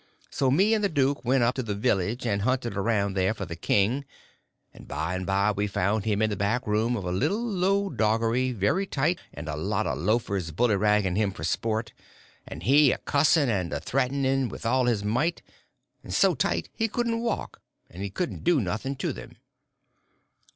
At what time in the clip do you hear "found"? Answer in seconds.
5.67-6.05